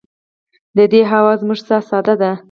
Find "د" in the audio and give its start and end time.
0.77-0.79